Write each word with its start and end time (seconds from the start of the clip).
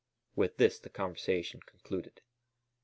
With 0.35 0.57
this 0.57 0.79
the 0.79 0.89
conversation 0.89 1.59
concluded. 1.63 2.21